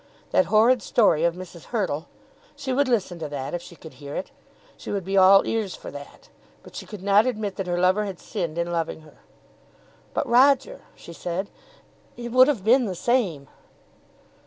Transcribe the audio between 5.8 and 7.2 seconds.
that. But she could